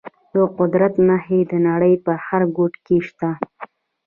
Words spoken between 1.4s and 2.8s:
د نړۍ په هر ګوټ